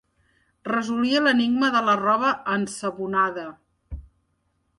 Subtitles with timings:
[0.67, 3.45] Resolia l'enigma de la roba ensabonada.